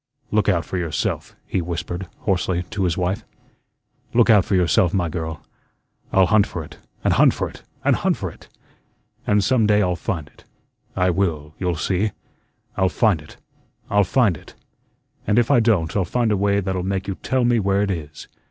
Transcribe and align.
"Look 0.31 0.49
out 0.49 0.65
for 0.65 0.79
yourself," 0.79 1.35
he 1.45 1.61
whispered, 1.61 2.07
hoarsely, 2.21 2.63
to 2.71 2.85
his 2.85 2.97
wife. 2.97 3.23
"Look 4.15 4.31
out 4.31 4.45
for 4.45 4.55
yourself, 4.55 4.95
my 4.95 5.09
girl. 5.09 5.43
I'll 6.11 6.25
hunt 6.25 6.47
for 6.47 6.63
it, 6.63 6.79
and 7.03 7.13
hunt 7.13 7.35
for 7.35 7.47
it, 7.47 7.61
and 7.85 7.95
hunt 7.97 8.17
for 8.17 8.31
it, 8.31 8.49
and 9.27 9.43
some 9.43 9.67
day 9.67 9.83
I'll 9.83 9.95
find 9.95 10.27
it 10.33 10.43
I 10.95 11.11
will, 11.11 11.53
you'll 11.59 11.75
see 11.75 12.13
I'll 12.77 12.89
find 12.89 13.21
it, 13.21 13.37
I'll 13.91 14.03
find 14.03 14.37
it; 14.37 14.55
and 15.27 15.37
if 15.37 15.51
I 15.51 15.59
don't, 15.59 15.95
I'll 15.95 16.03
find 16.03 16.31
a 16.31 16.35
way 16.35 16.61
that'll 16.61 16.81
make 16.81 17.07
you 17.07 17.13
tell 17.21 17.45
me 17.45 17.59
where 17.59 17.83
it 17.83 17.91
is. 17.91 18.27